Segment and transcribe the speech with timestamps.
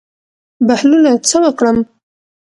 [0.67, 1.77] بهلوله څه وکړم.